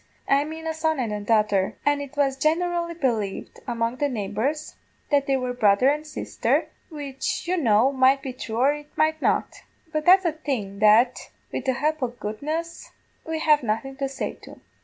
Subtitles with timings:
[0.27, 4.73] I mane a son and daughter, and it was generally believed among the neighbours
[5.11, 9.21] that they were brother and sisther, which you know might be thrue or it might
[9.21, 9.61] not:
[9.91, 12.89] but that's a thing that, wid the help o' goodness,
[13.27, 14.59] we have nothing to say to.